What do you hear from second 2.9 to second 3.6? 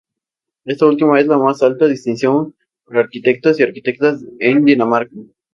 arquitectos